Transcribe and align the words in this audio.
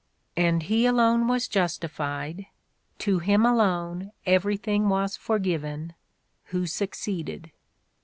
And 0.35 0.63
he 0.63 0.87
alone 0.87 1.27
was 1.27 1.47
justified, 1.47 2.47
to 2.97 3.19
him 3.19 3.45
alone 3.45 4.11
everything 4.25 4.89
was 4.89 5.15
forgiven, 5.15 5.93
who 6.45 6.65
succeeded. 6.65 7.51